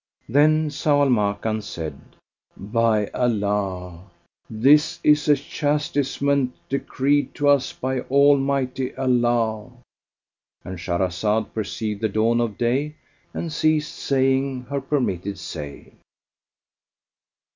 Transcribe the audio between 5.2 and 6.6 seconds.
a chastisement